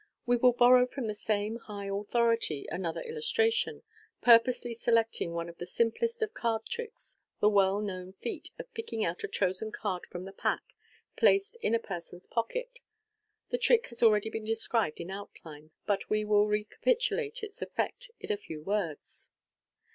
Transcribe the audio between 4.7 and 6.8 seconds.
selecting one of the simplest of card